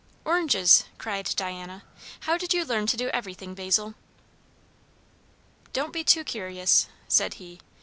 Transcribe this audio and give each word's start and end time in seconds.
"Oranges!" 0.25 0.85
cried 0.97 1.29
Diana. 1.35 1.83
"How 2.21 2.35
did 2.35 2.55
you 2.55 2.65
learn 2.65 2.87
to 2.87 2.97
do 2.97 3.09
everything, 3.09 3.53
Basil?" 3.53 3.93
"Don't 5.73 5.93
be 5.93 6.03
too 6.03 6.23
curious," 6.23 6.87
said 7.07 7.35
he. 7.35 7.59